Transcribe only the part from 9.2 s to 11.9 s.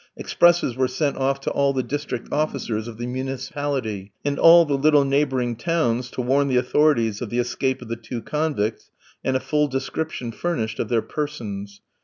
and a full description furnished of their persons.